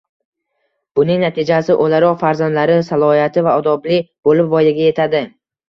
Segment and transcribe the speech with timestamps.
[0.99, 5.27] Buning natijasi o‘laroq farzandlari salohiyati va odobli bo‘lib voyaga yetadi